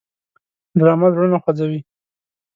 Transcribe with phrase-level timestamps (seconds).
[0.79, 1.79] ډرامه زړونه خوځوي